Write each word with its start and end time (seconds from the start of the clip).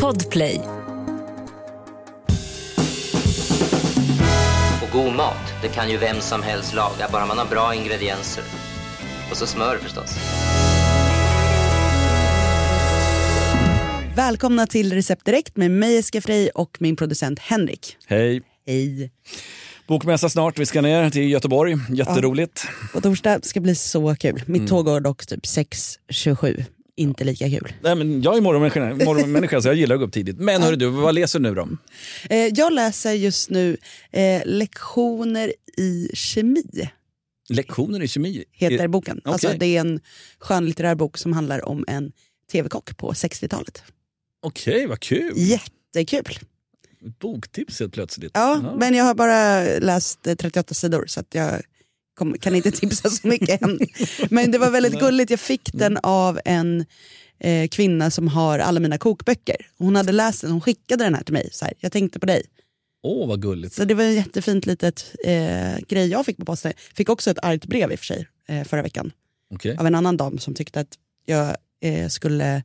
Podplay. 0.00 0.60
Och 4.82 4.92
god 4.92 5.14
mat, 5.16 5.36
det 5.62 5.68
kan 5.68 5.90
ju 5.90 5.96
vem 5.96 6.20
som 6.20 6.42
helst 6.42 6.74
laga, 6.74 7.08
bara 7.12 7.26
man 7.26 7.38
har 7.38 7.46
bra 7.46 7.74
ingredienser. 7.74 8.44
Och 9.30 9.36
så 9.36 9.46
smör 9.46 9.78
förstås. 9.78 10.16
Välkomna 14.16 14.66
till 14.66 14.92
Recept 14.92 15.24
Direkt 15.24 15.56
med 15.56 15.70
mig 15.70 15.98
Eska 15.98 16.20
Frey 16.20 16.48
och 16.54 16.76
min 16.80 16.96
producent 16.96 17.38
Henrik. 17.38 17.96
Hej. 18.06 18.42
Hej. 18.66 19.10
Bokmässa 19.88 20.28
snart, 20.28 20.58
vi 20.58 20.66
ska 20.66 20.80
ner 20.80 21.10
till 21.10 21.30
Göteborg. 21.30 21.76
Jätteroligt. 21.88 22.66
På 22.92 23.00
torsdag 23.00 23.44
ska 23.44 23.60
bli 23.60 23.74
så 23.74 24.16
kul. 24.16 24.42
Mitt 24.46 24.68
tåg 24.68 24.84
går 24.84 25.00
dock 25.00 25.26
typ 25.26 25.44
6.27. 25.44 26.64
Inte 27.02 27.24
lika 27.24 27.48
kul. 27.50 27.72
Nej, 27.82 27.94
men 27.94 28.22
jag 28.22 28.36
är 28.36 28.40
morgonmänniska, 28.40 29.04
morgonmänniska 29.04 29.62
så 29.62 29.68
jag 29.68 29.74
gillar 29.74 29.94
att 29.94 30.00
gå 30.00 30.06
upp 30.06 30.12
tidigt. 30.12 30.38
Men 30.38 30.62
hörru 30.62 30.76
du, 30.76 30.86
vad 30.86 31.14
läser 31.14 31.38
du 31.38 31.42
nu 31.42 31.54
då? 31.54 31.68
Eh, 32.30 32.38
jag 32.38 32.72
läser 32.72 33.12
just 33.12 33.50
nu 33.50 33.76
eh, 34.10 34.42
lektioner 34.44 35.52
i 35.76 36.10
kemi, 36.14 36.90
Lektioner 37.48 38.02
i 38.02 38.08
kemi? 38.08 38.44
heter 38.52 38.88
boken. 38.88 39.20
Okej. 39.24 39.32
Alltså, 39.32 39.52
det 39.58 39.66
är 39.76 39.80
en 39.80 40.00
skönlitterär 40.38 40.94
bok 40.94 41.18
som 41.18 41.32
handlar 41.32 41.68
om 41.68 41.84
en 41.88 42.12
tv-kock 42.52 42.96
på 42.96 43.12
60-talet. 43.12 43.82
Okej, 44.42 44.86
vad 44.86 45.00
kul. 45.00 45.32
Jättekul! 45.36 46.38
Boktips 47.20 47.80
helt 47.80 47.92
plötsligt. 47.92 48.30
Ja, 48.34 48.76
men 48.78 48.94
jag 48.94 49.04
har 49.04 49.14
bara 49.14 49.62
läst 49.78 50.26
eh, 50.26 50.34
38 50.34 50.74
sidor 50.74 51.04
så 51.06 51.22
jag 51.32 51.62
kom, 52.14 52.38
kan 52.38 52.54
inte 52.54 52.70
tipsa 52.70 53.10
så 53.10 53.28
mycket 53.28 53.62
än. 53.62 53.78
Men 54.30 54.50
det 54.50 54.58
var 54.58 54.70
väldigt 54.70 55.00
gulligt, 55.00 55.30
jag 55.30 55.40
fick 55.40 55.72
den 55.72 55.98
av 56.02 56.40
en 56.44 56.84
eh, 57.40 57.68
kvinna 57.68 58.10
som 58.10 58.28
har 58.28 58.58
alla 58.58 58.80
mina 58.80 58.98
kokböcker. 58.98 59.56
Hon 59.78 59.96
hade 59.96 60.12
läst 60.12 60.40
den, 60.40 60.50
hon 60.50 60.60
skickade 60.60 61.04
den 61.04 61.14
här 61.14 61.22
till 61.24 61.32
mig. 61.34 61.48
Så 61.52 61.64
här, 61.64 61.74
jag 61.80 61.92
tänkte 61.92 62.18
på 62.20 62.26
dig. 62.26 62.42
Åh, 63.02 63.28
vad 63.28 63.42
gulligt. 63.42 63.74
Så 63.74 63.84
det 63.84 63.94
var 63.94 64.04
en 64.04 64.14
jättefint 64.14 64.66
litet 64.66 65.14
eh, 65.24 65.78
grej 65.88 66.08
jag 66.08 66.26
fick 66.26 66.36
på 66.36 66.44
posten. 66.44 66.72
Fick 66.94 67.08
också 67.08 67.30
ett 67.30 67.38
argt 67.42 67.66
brev 67.66 67.92
i 67.92 67.94
och 67.94 67.98
för 67.98 68.06
sig 68.06 68.28
eh, 68.48 68.64
förra 68.64 68.82
veckan. 68.82 69.12
Okej. 69.54 69.76
Av 69.76 69.86
en 69.86 69.94
annan 69.94 70.16
dam 70.16 70.38
som 70.38 70.54
tyckte 70.54 70.80
att 70.80 70.94
jag 71.26 71.56
eh, 71.80 72.08
skulle 72.08 72.62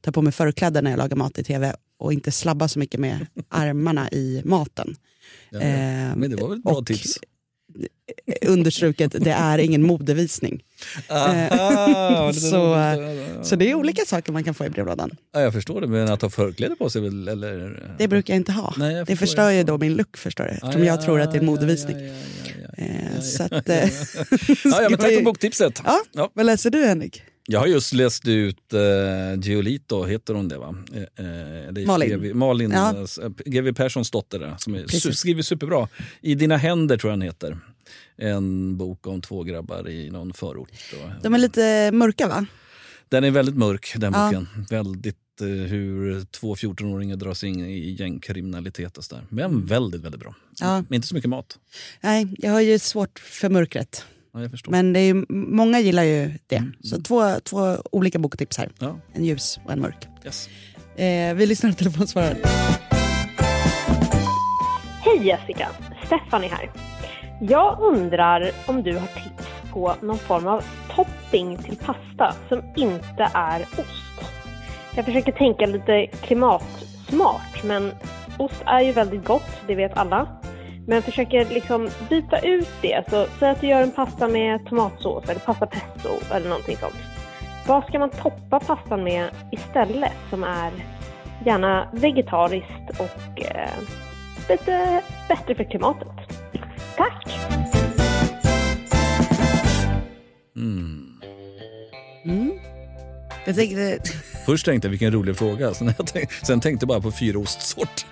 ta 0.00 0.12
på 0.12 0.22
mig 0.22 0.32
förkläder 0.32 0.82
när 0.82 0.90
jag 0.90 0.98
lagar 0.98 1.16
mat 1.16 1.38
i 1.38 1.44
tv 1.44 1.74
och 1.98 2.12
inte 2.12 2.30
slabba 2.30 2.68
så 2.68 2.78
mycket 2.78 3.00
med 3.00 3.26
armarna 3.48 4.10
i 4.10 4.42
maten. 4.44 4.96
Ja, 5.50 5.58
ja. 5.58 5.66
Eh, 5.66 6.16
Men 6.16 6.30
det 6.30 6.36
var 6.36 6.48
väl 6.48 6.58
ett 6.58 6.64
bra 6.64 6.72
och- 6.72 6.86
tips? 6.86 7.18
Understruket, 8.46 9.12
det 9.24 9.30
är 9.30 9.58
ingen 9.58 9.82
modevisning. 9.82 10.62
Aha, 11.08 12.26
det 12.26 12.34
så, 12.40 12.76
Så 13.42 13.56
det 13.56 13.70
är 13.70 13.74
olika 13.74 14.04
saker 14.04 14.32
man 14.32 14.44
kan 14.44 14.54
få 14.54 14.66
i 14.66 14.70
brevlådan. 14.70 15.10
Ja, 15.34 15.40
jag 15.40 15.52
förstår 15.52 15.80
det, 15.80 15.86
men 15.86 16.08
att 16.12 16.22
ha 16.22 16.30
förkläde 16.30 16.76
på 16.76 16.90
sig 16.90 17.06
eller? 17.06 17.94
Det 17.98 18.08
brukar 18.08 18.34
jag 18.34 18.40
inte 18.40 18.52
ha. 18.52 18.74
Nej, 18.76 19.04
det 19.06 19.16
förstör 19.16 19.50
ju 19.50 19.62
då 19.62 19.78
min 19.78 19.94
look 19.94 20.16
förstår 20.16 20.44
du, 20.44 20.50
eftersom 20.50 20.80
Ja, 20.84 20.86
jag 20.86 21.02
tror 21.02 21.20
att 21.20 21.32
det 21.32 21.38
är 21.38 21.42
ja, 21.42 21.46
modevisning. 21.46 21.96
Ja, 21.98 22.04
ja, 22.04 22.12
ja, 22.44 22.54
ja, 22.76 22.84
ja. 23.08 23.16
Eh, 23.16 23.20
så 23.20 23.42
att, 23.42 23.68
ja, 23.68 23.74
eh, 23.74 23.88
ja, 24.64 24.82
ja, 24.82 24.88
men 24.90 24.98
tack 24.98 25.14
för 25.14 25.22
boktipset. 25.22 25.82
Ja, 25.84 26.00
Ja. 26.12 26.30
vad 26.34 26.46
läser 26.46 26.70
du 26.70 26.84
Henrik? 26.86 27.22
Jag 27.52 27.60
har 27.60 27.66
just 27.66 27.92
läst 27.92 28.28
ut 28.28 28.74
uh, 28.74 29.40
Giolito, 29.42 30.04
heter 30.04 30.34
hon 30.34 30.48
det 30.48 30.58
va? 30.58 30.74
Eh, 30.92 31.00
eh, 31.02 31.72
det 31.72 31.82
är 31.82 31.86
Malin. 31.86 32.10
GV, 32.10 32.34
Malin, 32.36 32.70
Ja. 32.70 32.94
eh, 33.22 33.28
GW 33.46 33.72
Perssons 33.72 34.10
dotter 34.10 34.38
där, 34.38 34.54
som 34.58 34.74
är, 34.74 34.84
su- 34.84 35.12
skriver 35.12 35.42
superbra. 35.42 35.88
I 36.20 36.34
dina 36.34 36.56
händer 36.56 36.96
tror 36.98 37.10
jag 37.12 37.18
den 37.18 37.26
heter. 37.26 37.58
En 38.16 38.76
bok 38.76 39.06
om 39.06 39.20
två 39.22 39.42
grabbar 39.42 39.88
i 39.88 40.10
någon 40.10 40.32
förort. 40.32 40.70
De 41.22 41.34
är 41.34 41.38
lite 41.38 41.90
mörka 41.92 42.28
va? 42.28 42.46
Den 43.08 43.24
är 43.24 43.30
väldigt 43.30 43.56
mörk 43.56 43.92
den 43.96 44.12
Ja. 44.12 44.26
boken. 44.26 44.48
Väldigt 44.70 45.16
eh, 45.40 45.46
hur 45.46 46.24
två 46.24 46.54
14-åringar 46.54 47.16
dras 47.16 47.44
in 47.44 47.60
i 47.60 47.90
gängkriminalitet 47.98 48.98
och 48.98 49.04
sådär. 49.04 49.24
Men 49.28 49.66
väldigt, 49.66 50.00
väldigt 50.00 50.20
bra. 50.20 50.34
Ja. 50.60 50.84
Men 50.88 50.94
inte 50.94 51.06
så 51.08 51.14
mycket 51.14 51.30
mat. 51.30 51.58
Nej, 52.00 52.34
jag 52.38 52.52
har 52.52 52.60
ju 52.60 52.78
svårt 52.78 53.18
för 53.18 53.48
mörkret. 53.48 54.04
Ja, 54.32 54.40
jag 54.40 54.50
förstår. 54.50 54.72
Men 54.72 54.92
det 54.92 55.00
är, 55.00 55.32
många 55.32 55.80
gillar 55.80 56.02
ju 56.02 56.30
det. 56.46 56.56
Mm. 56.56 56.72
Så 56.82 57.02
två, 57.02 57.22
två 57.44 57.76
olika 57.92 58.18
boktips 58.18 58.58
här. 58.58 58.68
Ja, 58.78 58.96
En 59.12 59.24
ljus 59.24 59.60
och 59.64 59.72
en 59.72 59.80
mörk. 59.80 60.08
yes. 60.24 60.48
Eh, 60.96 61.34
vi 61.34 61.46
lyssnar 61.46 61.70
på 61.70 61.76
telefonsvararen. 61.76 62.36
Hej 65.04 65.26
Jessica! 65.26 65.68
Stefan 66.06 66.44
är 66.44 66.48
här. 66.48 66.70
Jag 67.40 67.78
undrar 67.80 68.50
om 68.66 68.82
du 68.82 68.92
har 68.92 69.06
tips 69.06 69.48
på 69.72 69.94
någon 70.02 70.18
form 70.18 70.46
av 70.46 70.64
topping 70.96 71.56
till 71.58 71.76
pasta 71.76 72.34
som 72.48 72.62
inte 72.76 73.30
är 73.34 73.60
ost. 73.62 74.30
Jag 74.96 75.04
försöker 75.04 75.32
tänka 75.32 75.66
lite 75.66 76.06
klimatsmart, 76.06 77.64
men 77.64 77.92
ost 78.38 78.62
är 78.66 78.80
ju 78.80 78.92
väldigt 78.92 79.24
gott, 79.24 79.50
det 79.66 79.74
vet 79.74 79.96
alla. 79.96 80.39
Men 80.90 80.96
jag 80.96 81.04
försöker 81.04 81.44
liksom 81.44 81.90
byta 82.08 82.38
ut 82.38 82.68
det. 82.82 83.04
Så 83.10 83.26
säg 83.38 83.50
att 83.50 83.60
du 83.60 83.66
gör 83.66 83.82
en 83.82 83.92
pasta 83.92 84.28
med 84.28 84.66
tomatsås 84.66 85.28
eller 85.28 85.40
pasta 85.40 85.66
pesto 85.66 86.34
eller 86.34 86.48
någonting 86.48 86.76
sånt. 86.76 86.94
Vad 87.66 87.84
ska 87.84 87.98
man 87.98 88.10
toppa 88.10 88.60
pastan 88.60 89.04
med 89.04 89.30
istället 89.52 90.12
som 90.30 90.44
är 90.44 90.72
gärna 91.46 91.90
vegetariskt 91.92 92.90
och 92.98 93.42
eh, 93.42 93.70
lite 94.48 95.02
bättre 95.28 95.54
för 95.54 95.64
klimatet. 95.64 96.08
Tack! 96.96 97.38
Mm. 100.56 101.20
Mm. 102.24 102.52
Jag 103.44 103.56
tänkte, 103.56 103.98
Först 104.46 104.64
tänkte 104.64 104.86
jag 104.86 104.90
vilken 104.90 105.12
rolig 105.12 105.36
fråga, 105.36 105.74
sen, 105.74 105.94
jag 105.98 106.06
tänkte, 106.06 106.46
sen 106.46 106.60
tänkte 106.60 106.84
jag 106.84 106.88
bara 106.88 107.00
på 107.00 107.12
fyra 107.12 107.38
ostsorter. 107.38 108.06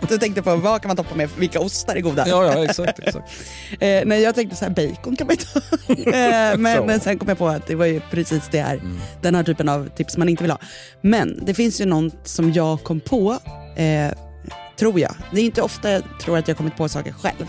du 0.08 0.18
tänkte 0.18 0.42
på 0.42 0.56
vad 0.56 0.82
kan 0.82 0.88
man 0.88 0.96
toppa 0.96 1.14
med, 1.14 1.28
vilka 1.38 1.60
ostar 1.60 1.96
är 1.96 2.00
goda? 2.00 2.28
ja, 2.28 2.44
ja, 2.44 2.64
exakt. 2.64 2.98
exakt. 2.98 3.30
Eh, 3.80 4.02
nej, 4.06 4.22
jag 4.22 4.34
tänkte 4.34 4.56
så 4.56 4.64
här, 4.64 4.72
bacon 4.72 5.16
kan 5.16 5.26
man 5.26 5.36
ju 5.36 5.42
ta. 5.44 5.60
eh, 6.10 6.58
men, 6.58 6.86
men 6.86 7.00
sen 7.00 7.18
kom 7.18 7.28
jag 7.28 7.38
på 7.38 7.48
att 7.48 7.66
det 7.66 7.74
var 7.74 7.86
ju 7.86 8.00
precis 8.10 8.48
det 8.50 8.60
här, 8.60 8.80
den 9.22 9.34
här 9.34 9.42
typen 9.42 9.68
av 9.68 9.88
tips 9.96 10.16
man 10.16 10.28
inte 10.28 10.42
vill 10.42 10.50
ha. 10.50 10.58
Men 11.02 11.44
det 11.44 11.54
finns 11.54 11.80
ju 11.80 11.86
något 11.86 12.28
som 12.28 12.52
jag 12.52 12.82
kom 12.82 13.00
på, 13.00 13.38
eh, 13.76 14.12
tror 14.78 15.00
jag. 15.00 15.14
Det 15.32 15.40
är 15.40 15.44
inte 15.44 15.62
ofta 15.62 15.90
jag 15.90 16.02
tror 16.22 16.38
att 16.38 16.48
jag 16.48 16.56
kommit 16.56 16.76
på 16.76 16.88
saker 16.88 17.12
själv. 17.12 17.46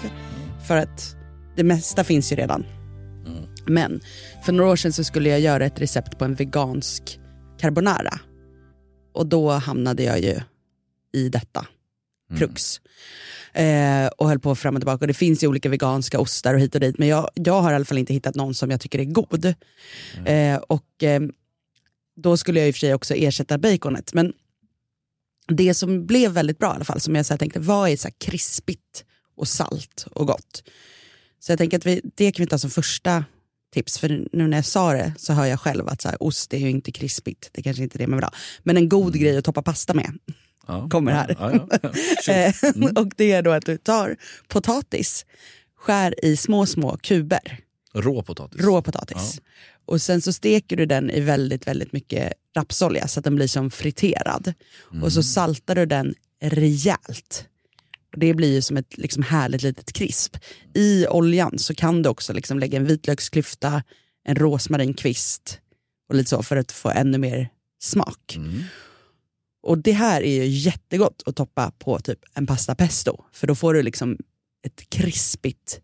För 0.68 0.78
att 0.78 1.16
det 1.56 1.64
mesta 1.64 2.04
finns 2.04 2.32
ju 2.32 2.36
redan. 2.36 2.66
Men 3.66 4.02
för 4.44 4.52
några 4.52 4.72
år 4.72 4.76
sedan 4.76 4.94
så 4.94 5.04
skulle 5.04 5.30
jag 5.30 5.40
göra 5.40 5.66
ett 5.66 5.82
recept 5.82 6.18
på 6.18 6.26
en 6.26 6.36
vegansk 6.36 7.20
carbonara. 7.62 8.20
Och 9.14 9.28
då 9.28 9.52
hamnade 9.52 10.04
jag 10.04 10.20
ju 10.20 10.40
i 11.14 11.30
detta 11.30 11.68
krux. 12.38 12.82
Eh, 13.54 14.08
och 14.08 14.30
höll 14.30 14.40
på 14.40 14.56
fram 14.56 14.76
och 14.76 14.82
tillbaka. 14.82 15.04
Och 15.04 15.08
det 15.08 15.14
finns 15.14 15.44
ju 15.44 15.48
olika 15.48 15.70
veganska 15.70 16.20
ostar 16.20 16.54
och 16.54 16.60
hit 16.60 16.76
och 16.76 16.82
dit. 16.82 16.98
Men 16.98 17.08
jag, 17.08 17.30
jag 17.34 17.62
har 17.62 17.72
i 17.72 17.76
alla 17.76 17.86
fall 17.86 17.98
inte 17.98 18.14
hittat 18.14 18.36
någon 18.36 18.54
som 18.54 18.72
jag 18.72 18.82
tycker 18.82 19.00
är 19.00 19.04
god. 19.04 19.46
Eh, 20.26 20.56
och 20.56 21.04
eh, 21.04 21.22
då 22.16 22.38
skulle 22.38 22.60
jag 22.60 22.68
i 22.68 22.72
och 22.72 22.76
för 22.76 22.80
sig 22.80 22.94
också 22.94 23.14
ersätta 23.14 23.58
baconet. 23.58 24.14
Men 24.14 24.34
det 25.48 25.74
som 25.74 26.06
blev 26.06 26.32
väldigt 26.32 26.58
bra 26.58 26.72
i 26.72 26.76
alla 26.76 26.86
fall, 26.86 27.00
som 27.00 27.16
jag 27.16 27.26
så 27.26 27.38
tänkte, 27.38 27.60
vad 27.60 27.90
är 27.90 27.98
så 27.98 28.10
krispigt 28.18 29.06
och 29.36 29.48
salt 29.48 30.06
och 30.12 30.28
gott? 30.28 30.64
Så 31.40 31.52
jag 31.52 31.60
tänker 31.60 31.78
att 31.78 31.86
vi, 31.86 32.02
det 32.16 32.32
kan 32.32 32.44
vi 32.44 32.50
ta 32.50 32.58
som 32.58 32.70
första 32.70 33.26
tips. 33.74 33.98
För 34.00 34.26
nu 34.34 34.48
när 34.48 34.58
jag 34.58 34.66
sa 34.66 34.94
det 34.94 35.14
så 35.18 35.34
hör 35.34 35.46
jag 35.46 35.60
själv 35.60 35.88
att 35.88 36.02
så 36.02 36.10
här, 36.10 36.24
ost 36.24 36.54
är 36.54 36.58
ju 36.58 36.70
inte 36.70 36.92
krispigt. 36.92 37.50
Det 37.52 37.62
kanske 37.62 37.84
inte 37.84 37.98
är 37.98 38.00
det 38.00 38.08
man 38.08 38.18
vill 38.18 38.24
ha. 38.24 38.34
Men 38.64 38.78
en 38.78 38.90
god 38.90 39.20
grej 39.20 39.38
att 39.38 39.46
toppa 39.46 39.62
pasta 39.62 39.94
med 39.94 40.18
Ja, 40.68 40.90
kommer 40.92 41.12
här. 41.12 41.36
Ja, 41.40 41.52
ja. 41.54 41.90
Shoot. 41.90 42.76
Eh, 42.86 43.02
och 43.02 43.08
det 43.18 43.32
är 43.32 43.42
då 43.42 43.52
att 43.52 43.66
du 43.66 43.78
tar 43.78 44.16
potatis, 44.48 45.26
skär 45.78 46.26
i 46.26 46.38
små, 46.38 46.66
små 46.66 46.98
kuber, 46.98 47.60
Rå 47.94 48.24
potatis. 48.24 48.62
rå 48.62 48.82
potatis. 48.82 49.42
Och 49.86 50.02
sen 50.02 50.22
så 50.22 50.34
steker 50.34 50.78
du 50.78 50.86
den 50.86 51.10
i 51.12 51.20
väldigt, 51.20 51.68
väldigt 51.68 51.94
mycket 51.94 52.34
rapsolja 52.56 53.08
så 53.08 53.20
att 53.20 53.24
den 53.24 53.36
blir 53.36 53.48
som 53.48 53.72
friterad. 53.72 54.54
Och 55.02 55.14
så 55.14 55.24
saltar 55.24 55.76
du 55.76 55.86
den 55.86 56.16
rejält. 56.44 57.46
Det 58.18 58.34
blir 58.34 58.54
ju 58.54 58.62
som 58.62 58.78
ett 58.78 58.98
liksom 58.98 59.24
härligt 59.24 59.62
litet 59.64 59.94
krisp. 59.94 60.38
I 60.74 61.08
oljan 61.08 61.60
så 61.60 61.76
kan 61.76 62.02
du 62.02 62.10
också 62.10 62.34
liksom 62.34 62.60
lägga 62.60 62.78
en 62.78 62.86
vitlöksklyfta, 62.86 63.84
en 64.24 64.36
rosmarinkvist 64.36 65.60
och 66.10 66.16
lite 66.16 66.30
så 66.30 66.44
för 66.44 66.56
att 66.58 66.72
få 66.72 66.90
ännu 66.90 67.18
mer 67.18 67.50
smak. 67.82 68.38
Och 69.64 69.78
det 69.78 69.92
här 69.92 70.22
är 70.22 70.44
ju 70.44 70.46
jättegott 70.46 71.24
att 71.26 71.36
toppa 71.36 71.72
på 71.80 72.00
typ 72.00 72.20
en 72.34 72.48
pasta 72.48 72.76
pesto. 72.76 73.24
För 73.34 73.48
då 73.48 73.56
får 73.56 73.74
du 73.74 73.82
liksom 73.82 74.18
ett 74.66 74.90
krispigt, 74.90 75.82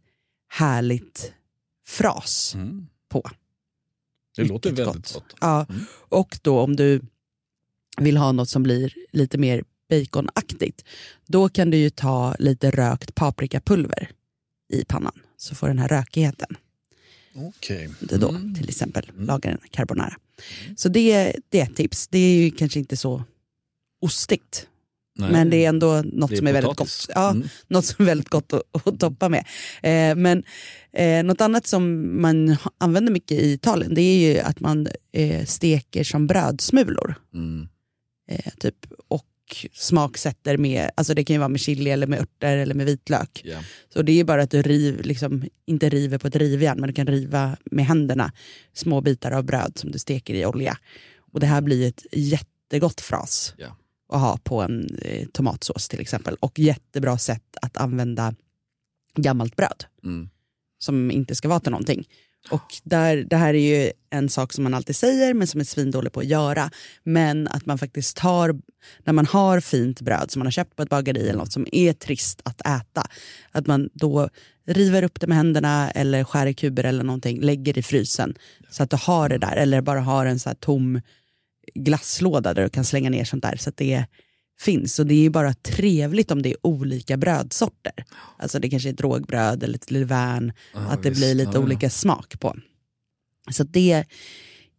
härligt 0.50 1.34
fras 1.88 2.54
Mm. 2.56 2.88
på. 3.10 3.30
Det 4.36 4.44
låter 4.44 4.70
Riktigt 4.70 4.88
väldigt 4.88 5.14
gott. 5.14 5.36
Ja. 5.42 5.66
Och 6.10 6.40
då 6.42 6.60
om 6.60 6.76
du 6.76 7.02
vill 7.98 8.18
ha 8.18 8.32
något 8.32 8.50
som 8.50 8.64
blir 8.64 8.94
lite 9.12 9.38
mer 9.38 9.64
baconaktigt, 9.90 10.84
då 11.28 11.50
kan 11.50 11.70
du 11.72 11.78
ju 11.78 11.90
ta 11.90 12.36
lite 12.40 12.72
rökt 12.72 13.16
paprikapulver 13.16 14.10
i 14.74 14.86
pannan. 14.86 15.20
Så 15.38 15.56
får 15.56 15.68
den 15.68 15.80
här 15.80 15.88
rökigheten. 15.88 16.56
Okej. 17.36 17.90
Du 18.00 18.18
då 18.18 18.30
Mm. 18.30 18.56
till 18.56 18.70
exempel 18.70 19.12
lagar 19.18 19.52
en 19.52 19.58
carbonara. 19.72 20.14
Så 20.76 20.90
det, 20.90 21.36
det 21.50 21.60
är 21.60 21.64
ett 21.64 21.76
tips. 21.76 22.08
Det 22.08 22.18
är 22.20 22.44
ju 22.44 22.52
kanske 22.52 22.80
inte 22.80 22.98
så 22.98 23.24
ostigt. 24.02 24.68
Nej. 25.20 25.32
Men 25.32 25.50
det 25.50 25.66
är 25.66 25.70
ändå 25.70 26.02
något 26.06 26.32
är 26.32 26.36
som 26.36 26.48
är 26.48 26.54
väldigt 26.54 26.76
gott. 26.78 27.08
Ja, 27.16 27.30
Mm. 27.32 27.48
Något 27.68 27.86
som 27.86 28.04
är 28.04 28.06
väldigt 28.08 28.30
gott 28.30 28.54
att, 28.54 28.88
att 28.88 29.00
toppa 29.00 29.30
med. 29.30 29.46
Eh, 29.84 30.16
men 30.16 30.44
eh, 30.94 31.24
något 31.24 31.42
annat 31.42 31.68
som 31.68 32.12
man 32.22 32.56
använder 32.78 33.12
mycket 33.14 33.40
i 33.40 33.52
Italien 33.54 33.94
det 33.94 34.02
är 34.02 34.34
ju 34.34 34.40
att 34.40 34.60
man 34.60 34.88
eh, 35.12 35.46
steker 35.46 36.04
som 36.04 36.28
brödsmulor. 36.28 37.16
Mm. 37.34 37.68
Eh, 38.30 38.52
typ, 38.60 38.76
och 39.08 39.26
smaksätter 39.74 40.58
med, 40.58 40.90
alltså 40.96 41.14
det 41.14 41.24
kan 41.24 41.34
ju 41.34 41.38
vara 41.38 41.50
med 41.50 41.60
chili 41.62 41.90
eller 41.90 42.08
med 42.08 42.20
örter 42.20 42.58
eller 42.58 42.76
med 42.76 42.86
vitlök. 42.86 43.42
Ja. 43.46 43.60
Så 43.94 44.02
det 44.02 44.20
är 44.20 44.24
bara 44.24 44.42
att 44.42 44.52
du 44.52 44.62
riv, 44.62 45.02
liksom, 45.02 45.44
inte 45.66 45.90
river 45.90 46.18
på 46.18 46.28
ett 46.28 46.36
rivjärn 46.36 46.80
men 46.80 46.88
du 46.88 46.94
kan 46.94 47.08
riva 47.08 47.58
med 47.66 47.86
händerna 47.86 48.32
små 48.74 49.02
bitar 49.02 49.32
av 49.32 49.44
bröd 49.44 49.72
som 49.76 49.92
du 49.92 50.00
steker 50.00 50.34
i 50.34 50.46
olja. 50.46 50.78
Och 51.34 51.40
det 51.40 51.46
här 51.46 51.62
blir 51.62 51.88
ett 51.88 52.06
jättegott 52.12 53.02
fras 53.02 53.54
Ja. 53.58 53.78
att 54.14 54.22
ha 54.22 54.38
på 54.44 54.62
en 54.62 54.98
eh, 55.02 55.28
tomatsås 55.28 55.88
till 55.88 56.00
exempel. 56.00 56.36
Och 56.40 56.60
jättebra 56.60 57.18
sätt 57.18 57.58
att 57.62 57.78
använda 57.78 58.36
gammalt 59.16 59.56
bröd 59.56 59.84
Mm. 60.04 60.30
som 60.80 61.12
inte 61.12 61.36
ska 61.36 61.48
vara 61.48 61.60
till 61.60 61.72
någonting. 61.72 62.08
Och 62.50 62.74
där, 62.84 63.18
det 63.30 63.36
här 63.36 63.54
är 63.54 63.84
ju 63.84 63.92
en 64.10 64.30
sak 64.30 64.54
som 64.54 64.64
man 64.64 64.74
alltid 64.74 64.96
säger 64.96 65.34
men 65.34 65.48
som 65.48 65.60
är 65.60 65.66
svindålig 65.66 66.14
på 66.14 66.20
att 66.20 66.26
göra. 66.26 66.72
Men 67.04 67.48
att 67.48 67.66
man 67.66 67.78
faktiskt 67.78 68.18
tar, 68.18 68.56
när 69.04 69.14
man 69.14 69.26
har 69.26 69.60
fint 69.60 70.02
bröd 70.02 70.32
som 70.32 70.40
man 70.40 70.48
har 70.48 70.52
köpt 70.52 70.76
på 70.76 70.84
ett 70.84 70.90
bageri 70.90 71.30
eller 71.30 71.40
något 71.40 71.54
som 71.54 71.68
är 71.72 71.94
trist 71.94 72.42
att 72.46 72.62
äta. 72.62 73.08
Att 73.52 73.68
man 73.68 73.90
då 73.94 74.30
river 74.68 75.04
upp 75.04 75.20
det 75.20 75.28
med 75.28 75.38
händerna 75.38 75.92
eller 75.92 76.24
skär 76.24 76.46
i 76.46 76.54
kuber 76.54 76.84
eller 76.84 77.04
någonting, 77.04 77.42
lägger 77.42 77.78
i 77.78 77.84
frysen. 77.84 78.36
Så 78.70 78.84
att 78.84 78.90
du 78.90 78.98
har 79.02 79.30
det 79.30 79.38
där 79.38 79.56
eller 79.56 79.82
bara 79.82 80.00
har 80.00 80.26
en 80.26 80.40
så 80.40 80.50
här 80.50 80.56
tom 80.56 81.02
glasslåda 81.76 82.54
där 82.54 82.64
du 82.64 82.70
kan 82.70 82.86
slänga 82.86 83.10
ner 83.10 83.24
sånt 83.26 83.44
där. 83.44 83.56
Så 83.56 83.70
att 83.70 83.78
det 83.78 83.94
är 83.94 84.06
finns. 84.60 85.00
Och 85.00 85.08
det 85.08 85.14
är 85.14 85.22
ju 85.22 85.30
bara 85.30 85.54
trevligt 85.54 86.32
om 86.32 86.42
det 86.42 86.50
är 86.50 86.58
olika 86.62 87.18
brödsorter. 87.18 88.06
Alltså 88.40 88.60
det 88.60 88.70
kanske 88.70 88.90
är 88.90 88.94
ett 88.94 89.02
rågbröd 89.02 89.64
eller 89.64 89.76
ett 89.76 89.92
levain. 89.92 90.54
Ja, 90.74 90.80
att 90.80 91.04
det 91.04 91.10
visst. 91.10 91.22
blir 91.22 91.36
lite 91.36 91.50
Ja, 91.50 91.54
ja. 91.60 91.64
olika 91.64 91.90
smak 91.90 92.40
på. 92.40 92.56
Så 93.52 93.64
det 93.64 93.92
är... 93.92 94.06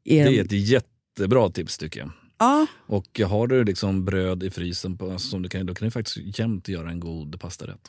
Det 0.04 0.20
är 0.20 0.44
ett 0.44 0.52
jättebra 0.52 1.50
tips 1.50 1.78
tycker 1.78 2.00
jag. 2.00 2.10
Ja, 2.38 2.66
Och 2.86 3.20
har 3.20 3.46
du 3.46 3.64
liksom 3.64 4.04
bröd 4.04 4.42
i 4.42 4.50
frysen 4.50 4.98
på, 4.98 5.10
alltså, 5.12 5.28
som 5.28 5.42
du 5.42 5.48
kan, 5.48 5.66
då 5.66 5.74
kan 5.74 5.86
du 5.86 5.90
faktiskt 5.90 6.38
jämt 6.38 6.68
göra 6.68 6.90
en 6.90 7.00
god 7.00 7.40
pastarätt. 7.40 7.88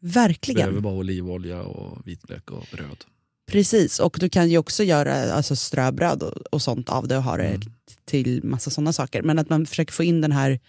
verkligen. 0.00 0.58
Behöver 0.60 0.80
bara 0.80 0.94
olivolja 0.94 1.62
och 1.62 2.06
vitlök 2.08 2.50
och 2.50 2.66
bröd. 2.72 3.04
Precis, 3.46 3.98
och 4.00 4.16
du 4.20 4.28
kan 4.28 4.48
ju 4.50 4.58
också 4.58 4.84
göra 4.84 5.32
alltså, 5.32 5.56
ströbröd 5.56 6.22
och, 6.22 6.32
och 6.52 6.62
sånt 6.62 6.88
av 6.88 7.08
det 7.08 7.16
och 7.16 7.22
ha 7.22 7.36
det 7.36 7.44
Mm. 7.44 7.60
till 8.04 8.44
massa 8.44 8.70
sådana 8.70 8.92
saker. 8.92 9.22
Men 9.22 9.38
att 9.38 9.48
man 9.50 9.66
försöker 9.66 9.92
få 9.92 10.04
in 10.04 10.20
den 10.20 10.32
här 10.32 10.60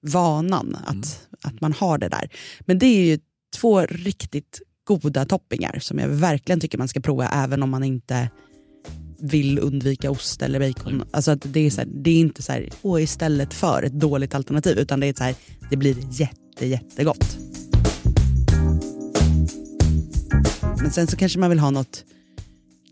vanan 0.00 0.74
att, 0.84 0.90
Mm. 0.92 1.02
att 1.42 1.60
man 1.60 1.72
har 1.72 1.98
det 1.98 2.08
där. 2.08 2.28
Men 2.60 2.78
det 2.78 2.86
är 2.86 3.04
ju 3.04 3.18
två 3.56 3.80
riktigt 3.80 4.60
goda 4.84 5.24
toppingar 5.24 5.78
som 5.80 5.98
jag 5.98 6.08
verkligen 6.08 6.60
tycker 6.60 6.78
man 6.78 6.88
ska 6.88 7.00
prova 7.00 7.28
även 7.28 7.62
om 7.62 7.70
man 7.70 7.84
inte 7.84 8.30
vill 9.20 9.58
undvika 9.58 10.10
ost 10.10 10.42
eller 10.42 10.60
bacon. 10.60 11.04
Alltså 11.10 11.30
att 11.30 11.42
det, 11.52 11.60
är 11.60 11.70
så 11.70 11.80
här, 11.80 11.88
det 11.94 12.10
är 12.10 12.20
inte 12.20 12.42
så 12.42 12.52
här, 12.52 12.68
åh, 12.82 13.02
istället 13.02 13.54
för 13.54 13.82
ett 13.82 13.92
dåligt 13.92 14.34
alternativ 14.34 14.78
utan 14.78 15.00
det 15.00 15.06
är 15.06 15.14
så 15.14 15.24
här, 15.24 15.34
det 15.70 15.76
blir 15.76 15.96
jätte, 16.10 16.66
jättegott. 16.66 17.38
Men 20.80 20.90
sen 20.90 21.06
så 21.06 21.16
kanske 21.16 21.38
man 21.38 21.50
vill 21.50 21.58
ha 21.58 21.70
något 21.70 22.04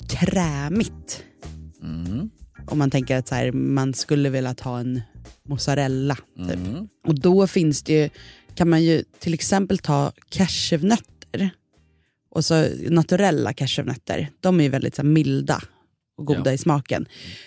krämigt. 0.08 1.22
Mm. 1.82 2.30
Om 2.66 2.78
man 2.78 2.90
tänker 2.90 3.16
att 3.16 3.28
så 3.28 3.34
här, 3.34 3.52
man 3.52 3.94
skulle 3.94 4.30
vilja 4.30 4.54
ha 4.60 4.78
en 4.80 5.00
mozzarella. 5.48 6.16
Typ. 6.36 6.54
Mm. 6.54 6.88
Och 7.06 7.20
då 7.20 7.46
finns 7.46 7.82
det 7.82 7.92
ju, 7.92 8.10
kan 8.54 8.68
man 8.70 8.82
ju 8.84 9.04
till 9.18 9.34
exempel 9.34 9.78
ta 9.78 10.12
cashewnötter. 10.28 11.50
Och 12.30 12.44
så 12.44 12.68
naturella 12.88 13.52
cashewnötter. 13.52 14.30
De 14.40 14.60
är 14.60 14.64
ju 14.64 14.70
väldigt 14.70 14.94
så 14.94 15.02
här, 15.02 15.08
milda 15.08 15.62
och 16.18 16.26
goda 16.26 16.42
Ja. 16.50 16.52
i 16.52 16.58
smaken. 16.58 17.06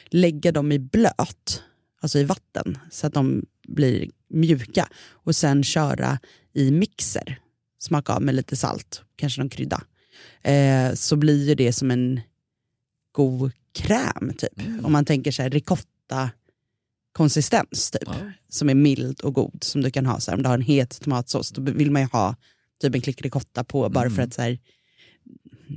Lägga 0.10 0.52
dem 0.52 0.72
i 0.72 0.80
blöt, 0.80 1.64
alltså 2.02 2.20
i 2.20 2.24
vatten, 2.24 2.78
så 2.92 3.08
att 3.08 3.14
de 3.14 3.46
blir 3.68 4.10
mjuka. 4.30 4.90
Och 5.10 5.36
sen 5.36 5.64
köra 5.64 6.20
i 6.54 6.72
mixer. 6.72 7.40
Smaka 7.80 8.14
av 8.14 8.22
med 8.22 8.36
lite 8.36 8.56
salt, 8.56 9.02
kanske 9.16 9.42
någon 9.42 9.50
krydda. 9.50 9.82
Eh, 10.42 10.94
så 10.94 11.16
blir 11.16 11.48
ju 11.48 11.56
det 11.56 11.74
som 11.74 11.92
en 11.92 12.22
god 13.12 13.52
kräm 13.74 14.34
typ. 14.38 14.84
Om 14.84 14.92
man 14.92 15.06
tänker 15.06 15.32
så 15.32 15.42
här 15.42 15.50
ricotta 15.50 16.30
konsistens 17.12 17.92
typ. 17.92 18.04
Ja. 18.06 18.14
Som 18.50 18.70
är 18.70 18.76
mild 18.76 19.22
och 19.22 19.34
god. 19.34 19.64
Som 19.64 19.82
du 19.82 19.92
kan 19.92 20.06
ha 20.06 20.20
så 20.20 20.32
här, 20.32 20.38
om 20.38 20.44
du 20.44 20.50
har 20.50 20.56
en 20.56 20.62
het 20.62 21.02
tomatsås. 21.02 21.52
Då 21.52 21.62
vill 21.62 21.92
man 21.92 22.02
ju 22.02 22.08
ha 22.08 22.36
typ 22.82 22.96
en 22.96 23.02
klick 23.02 23.22
ricotta 23.22 23.64
på 23.64 23.90
bara 23.90 24.10
för 24.10 24.22
att 24.22 24.34
så 24.34 24.42
här, 24.42 24.58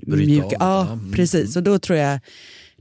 mjuka. 0.07 0.45
av. 0.47 0.87
Ja, 0.87 0.93
mm, 0.93 1.13
precis. 1.13 1.57
Och 1.57 1.63
då 1.63 1.79
tror 1.79 1.99
jag, 1.99 2.21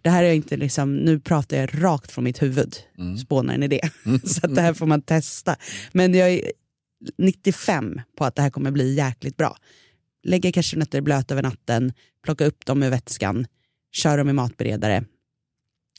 det 0.02 0.10
här 0.10 0.24
är 0.24 0.32
inte 0.34 0.58
liksom, 0.58 0.96
nu 0.96 1.20
pratar 1.20 1.58
jag 1.58 1.84
rakt 1.84 2.12
från 2.12 2.24
mitt 2.24 2.42
huvud, 2.42 2.76
Mm. 2.98 3.18
spånar 3.18 3.54
en 3.54 3.64
idé. 3.64 3.90
så 4.24 4.46
att 4.48 4.56
det 4.56 4.62
här 4.62 4.74
får 4.74 4.86
man 4.86 5.02
testa. 5.02 5.56
Men 5.92 6.14
jag 6.14 6.30
är 6.32 6.52
95 7.18 8.02
på 8.18 8.26
att 8.26 8.36
det 8.36 8.42
här 8.42 8.50
kommer 8.50 8.72
bli 8.72 8.94
jäkligt 8.94 9.38
bra. 9.38 9.58
Lägga 10.24 10.52
cashewnötter 10.52 10.98
i 10.98 11.02
blöt 11.02 11.32
över 11.32 11.42
natten, 11.44 11.94
plocka 12.24 12.46
upp 12.46 12.66
dem 12.66 12.84
ur 12.84 12.90
vätskan, 12.90 13.48
kör 13.92 14.18
dem 14.18 14.30
i 14.30 14.34
matberedare, 14.34 15.04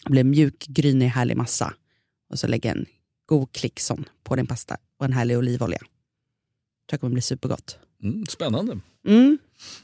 blir 0.07 0.21
en 0.21 0.31
mjuk, 0.31 0.67
grynig, 0.69 1.07
härlig 1.07 1.37
massa. 1.37 1.75
Och 2.33 2.39
så 2.39 2.47
lägga 2.47 2.71
en 2.71 2.87
god 3.27 3.53
klick 3.53 3.81
sån 3.81 4.05
på 4.25 4.37
din 4.37 4.47
pasta 4.47 4.77
och 4.99 5.05
en 5.07 5.13
härlig 5.13 5.39
olivolja. 5.39 5.79
tror 5.79 5.89
jag 6.91 7.01
kommer 7.01 7.13
bli 7.13 7.23
supergott. 7.23 7.79
Mm. 8.03 8.27
Spännande. 8.27 8.79
Mm. 9.07 9.39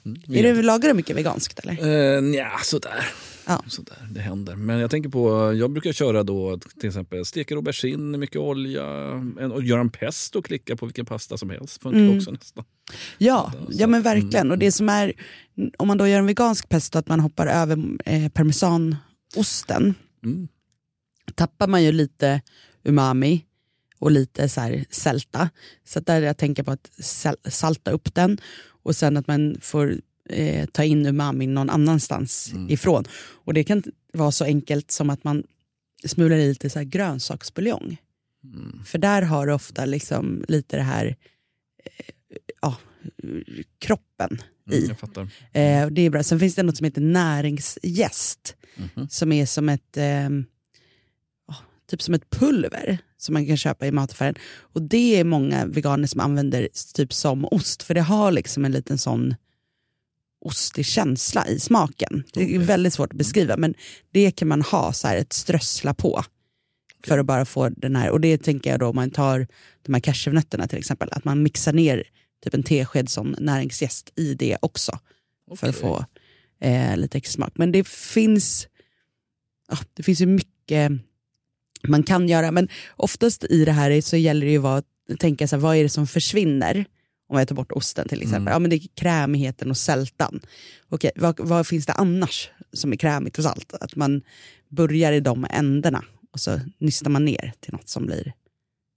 Mm. 0.04 0.18
Är 0.28 0.42
du, 0.54 0.62
lagar 0.62 0.88
du 0.88 0.94
mycket 0.94 1.16
veganskt 1.16 1.58
eller? 1.58 2.16
Eh, 2.16 2.22
nja, 2.22 2.50
sådär. 2.64 3.06
Ja. 3.46 3.64
sådär. 3.68 4.08
Det 4.10 4.20
händer. 4.20 4.56
Men 4.56 4.78
jag 4.78 4.90
tänker 4.90 5.10
på, 5.10 5.52
jag 5.54 5.70
brukar 5.70 5.92
köra 5.92 6.22
då 6.22 6.58
till 6.80 6.88
exempel 6.88 7.24
steker 7.24 7.56
aubergine, 7.56 8.18
mycket 8.18 8.36
olja 8.36 8.84
en, 9.40 9.52
och 9.52 9.62
göra 9.62 9.80
en 9.80 9.90
pesto 9.90 10.38
och 10.38 10.44
klicka 10.44 10.76
på 10.76 10.86
vilken 10.86 11.06
pasta 11.06 11.36
som 11.36 11.50
helst. 11.50 11.82
Funkar 11.82 12.00
Mm. 12.00 12.16
också 12.16 12.30
nästan. 12.30 12.64
Ja, 13.18 13.52
Så- 13.58 13.66
ja 13.70 13.86
men 13.86 14.02
verkligen. 14.02 14.34
mm. 14.46 14.50
Och 14.50 14.58
det 14.58 14.72
som 14.72 14.88
är, 14.88 15.12
om 15.76 15.88
man 15.88 15.98
då 15.98 16.06
gör 16.08 16.18
en 16.18 16.26
vegansk 16.26 16.68
pesto, 16.68 16.98
att 16.98 17.08
man 17.08 17.20
hoppar 17.20 17.46
över 17.46 17.78
eh, 18.04 18.28
parmesanosten, 18.28 19.94
Mm. 20.24 20.48
Tappar 21.34 21.66
man 21.69 21.82
ju 21.84 21.92
lite 21.92 22.40
umami 22.84 23.44
och 23.98 24.10
lite 24.10 24.48
så 24.48 24.60
här 24.60 24.84
sälta. 24.90 25.50
Så 25.85 26.00
där 26.00 26.23
jag 26.23 26.37
tänker 26.37 26.62
på 26.62 26.70
att 26.70 26.90
sal- 27.00 27.37
salta 27.50 27.90
upp 27.90 28.14
den 28.14 28.38
och 28.82 28.97
sen 28.97 29.16
att 29.16 29.26
man 29.26 29.56
får 29.61 29.94
eh, 30.30 30.66
ta 30.66 30.85
in 30.85 31.06
umami 31.06 31.47
någon 31.47 31.70
annanstans 31.70 32.52
Mm. 32.52 32.70
ifrån. 32.70 33.04
Och 33.44 33.54
det 33.54 33.64
kan 33.64 33.82
vara 34.12 34.30
så 34.32 34.44
enkelt 34.44 34.90
som 34.90 35.11
att 35.11 35.25
man 35.25 35.44
smular 36.04 36.37
i 36.37 36.49
lite 36.49 36.70
så 36.70 36.78
här 36.78 36.87
grönsaksbuljong. 36.87 37.97
Mm. 38.44 38.85
För 38.85 38.99
där 38.99 39.23
har 39.23 39.47
du 39.47 39.52
ofta 39.52 39.85
liksom 39.85 40.44
lite 40.49 40.76
det 40.76 40.82
här 40.82 41.06
eh, 41.85 42.14
ja, 42.62 42.76
kroppen 43.78 44.38
i. 44.70 44.76
Mm, 44.76 44.88
jag 44.88 44.99
fattar. 44.99 45.28
Eh, 45.52 45.85
och 45.85 45.92
det 45.92 46.02
är 46.02 46.11
bra. 46.11 46.23
Sen 46.23 46.40
finns 46.40 46.54
det 46.54 46.62
något 46.62 46.76
som 46.76 46.85
heter 46.85 47.00
näringsgäst. 47.00 48.56
Mhm. 48.76 49.08
Som 49.08 49.32
är 49.32 49.47
som 49.47 49.68
ett, 49.68 49.97
eh, 49.97 50.28
typ 51.90 52.02
som 52.02 52.14
ett 52.14 52.30
pulver 52.30 52.99
som 53.16 53.33
man 53.33 53.47
kan 53.47 53.57
köpa 53.57 53.87
i 53.87 53.92
mataffären. 53.92 54.35
Och 54.59 54.83
det 54.83 55.21
är 55.21 55.25
många 55.25 55.66
veganer 55.66 56.07
som 56.07 56.21
använder 56.21 56.68
typ 56.95 57.12
som 57.12 57.45
ost. 57.45 57.83
För 57.83 57.95
det 57.95 58.00
har 58.00 58.33
liksom 58.33 58.64
en 58.64 58.73
liten 58.73 58.99
sån 58.99 59.35
ostig 60.40 60.87
känsla 60.87 61.47
i 61.47 61.61
smaken. 61.61 62.25
Det 62.33 62.54
är 62.54 62.59
väldigt 62.59 62.95
svårt 62.95 63.12
att 63.12 63.18
beskriva 63.18 63.57
men 63.57 63.75
det 64.11 64.30
kan 64.30 64.49
man 64.49 64.62
ha 64.62 64.92
så 64.92 65.09
här 65.09 65.16
ett 65.16 65.33
strössla 65.33 65.95
på. 65.95 66.25
För 67.04 67.18
att 67.18 67.26
bara 67.26 67.45
få 67.45 67.68
den 67.68 67.97
här, 67.97 68.11
och 68.11 68.21
det 68.21 68.38
tänker 68.38 68.71
jag 68.71 68.80
då 68.80 68.87
om 68.87 68.97
man 68.97 69.11
tar 69.11 69.47
de 69.83 69.95
här 69.95 70.00
cashewnötterna 70.00 70.68
till 70.68 70.78
exempel, 70.78 71.09
att 71.12 71.25
man 71.25 71.42
mixar 71.42 71.73
ner 71.73 72.04
typ 72.45 72.54
en 72.54 72.62
tesked 72.62 73.09
som 73.09 73.37
näringsgäst 73.38 74.12
i 74.16 74.35
det 74.35 74.59
också. 74.62 74.99
För 75.57 75.68
att 75.68 75.76
få 75.76 76.04
eh, 76.61 76.97
lite 76.97 77.18
extra 77.18 77.33
smak. 77.33 77.52
Men 77.54 77.73
det 77.73 77.88
finns, 77.88 78.68
ja, 79.68 79.78
det 79.95 80.02
finns 80.02 80.21
ju 80.21 80.26
mycket 80.26 80.92
man 81.82 82.02
kan 82.02 82.28
göra, 82.28 82.50
men 82.50 82.68
oftast 82.97 83.44
i 83.44 83.64
det 83.64 83.73
här 83.73 84.00
så 84.00 84.16
gäller 84.16 84.47
det 84.47 84.52
ju 84.52 84.66
att 84.66 84.85
tänka 85.18 85.49
så 85.49 85.56
här, 85.56 85.61
vad 85.61 85.76
är 85.76 85.82
det 85.82 85.88
som 85.88 86.06
försvinner? 86.06 86.85
Om 87.30 87.38
jag 87.38 87.49
tar 87.49 87.54
bort 87.54 87.73
osten 87.73 88.08
till 88.08 88.18
exempel. 88.23 88.40
Mm. 88.42 88.52
Ja, 88.52 88.58
men 88.58 88.70
det 88.70 88.76
är 88.76 88.88
krämigheten 88.94 89.70
och 89.70 89.76
sältan. 89.76 90.40
Okej, 90.88 91.11
vad, 91.16 91.40
vad 91.40 91.66
finns 91.66 91.87
det 91.87 91.92
annars 91.92 92.50
som 92.73 92.92
är 92.92 92.97
krämigt 92.97 93.38
och 93.38 93.44
salt? 93.44 93.75
Att 93.80 93.97
man 93.97 94.23
börjar 94.68 95.12
i 95.12 95.20
de 95.20 95.47
ändarna 95.50 96.04
och 96.32 96.40
så 96.40 96.61
nystar 96.78 97.11
man 97.11 97.25
ner 97.25 97.52
till 97.61 97.73
något 97.73 97.88
som 97.88 98.06
blir, 98.06 98.32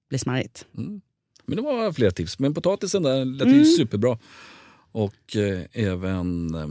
blir 0.09 0.19
smarrigt. 0.19 0.65
Mm. 0.77 1.01
Men 1.45 1.55
det 1.55 1.61
var 1.61 1.91
fler 1.93 2.11
tips. 2.11 2.39
Men 2.39 2.53
potatisen 2.53 3.03
där 3.03 3.25
lät 3.25 3.41
Mm. 3.47 3.59
ju 3.59 3.65
superbra. 3.65 4.17
Och 4.91 5.35
eh, 5.35 5.61
även 5.73 6.55
eh, 6.55 6.67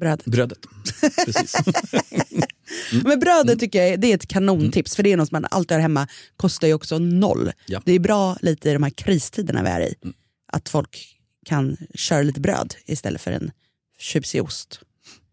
Brödet. 0.00 0.24
brödet. 0.24 0.58
Precis. 1.26 1.54
Men 3.04 3.20
brödet 3.20 3.60
tycker 3.60 3.84
jag 3.84 4.00
det 4.00 4.10
är 4.10 4.14
ett 4.14 4.28
kanontips, 4.28 4.96
för 4.96 5.02
det 5.02 5.12
är 5.12 5.16
något 5.16 5.30
man 5.30 5.46
alltid 5.50 5.74
har 5.74 5.82
hemma, 5.82 6.08
kostar 6.36 6.68
ju 6.68 6.74
också 6.74 6.98
noll. 6.98 7.52
Ja. 7.66 7.82
Det 7.84 7.92
är 7.92 7.98
bra 7.98 8.36
lite 8.40 8.70
i 8.70 8.72
de 8.72 8.82
här 8.82 8.90
kristiderna 8.90 9.62
vi 9.62 9.68
är 9.68 9.80
i, 9.80 9.94
att 10.52 10.68
folk 10.68 11.16
kan 11.46 11.76
köra 11.94 12.22
lite 12.22 12.40
bröd 12.40 12.74
istället 12.86 13.20
för 13.20 13.32
en 13.32 13.50
tjusig 13.98 14.42
ost. 14.42 14.80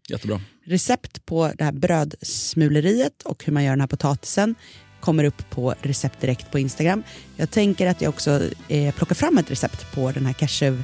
Jättebra. 0.09 0.41
Recept 0.65 1.25
på 1.25 1.51
det 1.57 1.63
här 1.63 1.71
brödsmuleriet 1.71 3.21
och 3.23 3.43
hur 3.45 3.53
man 3.53 3.63
gör 3.63 3.71
den 3.71 3.81
här 3.81 3.87
potatisen 3.87 4.55
kommer 4.99 5.23
upp 5.23 5.49
på 5.49 5.73
recept 5.81 6.21
direkt 6.21 6.51
på 6.51 6.59
Instagram. 6.59 7.03
Jag 7.35 7.51
tänker 7.51 7.87
att 7.87 8.01
jag 8.01 8.09
också 8.09 8.41
eh, 8.67 8.95
plockar 8.95 9.15
fram 9.15 9.37
ett 9.37 9.51
recept 9.51 9.95
på 9.95 10.11
den 10.11 10.25
här 10.25 10.33
cashew 10.33 10.83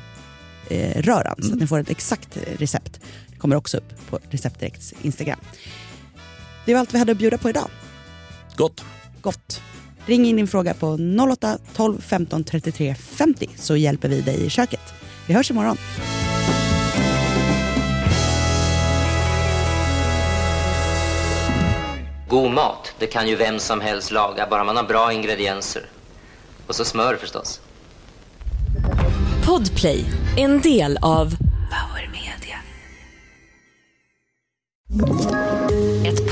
eh, 0.70 1.01
röran 1.01 1.44
så 1.44 1.53
att 1.53 1.60
ni 1.60 1.68
får 1.68 1.80
ett 1.80 1.89
exakt 1.89 2.38
recept. 2.58 3.00
Det 3.30 3.36
kommer 3.38 3.56
också 3.56 3.77
upp 3.77 4.10
på 4.10 4.20
recept 4.30 4.60
direkts 4.60 4.94
Instagram. 5.01 5.39
Det 6.65 6.74
var 6.74 6.79
allt 6.79 6.93
vi 6.93 7.00
hade 7.00 7.12
att 7.12 7.17
bjuda 7.17 7.38
på 7.38 7.50
idag. 7.50 7.70
Gott. 8.55 8.84
Gott. 9.22 9.62
Ring 10.05 10.25
in 10.25 10.36
din 10.36 10.48
fråga 10.48 10.74
på 10.74 10.98
08 11.32 11.58
12 11.75 12.01
15 12.01 12.43
33 12.43 12.96
50 12.96 13.50
så 13.55 13.75
hjälper 13.75 14.10
vi 14.10 14.22
dig 14.22 14.46
i 14.46 14.50
köket. 14.50 14.93
Vi 15.27 15.34
hörs 15.34 15.51
imorgon. 15.51 15.77
God 22.29 22.51
mat, 22.51 22.93
det 23.00 23.08
kan 23.08 23.27
ju 23.27 23.36
vem 23.36 23.60
som 23.60 23.82
helst 23.82 24.12
laga, 24.12 24.48
bara 24.50 24.63
man 24.63 24.77
har 24.77 24.84
bra 24.84 25.13
ingredienser. 25.13 25.86
Och 26.67 26.75
så 26.75 26.86
smör 26.86 27.15
förstås. 27.15 27.62
Podplay, 29.46 30.05
en 30.38 30.62
del 30.62 30.98
av 31.01 31.36
Power 31.70 32.10
Media. 32.12 32.58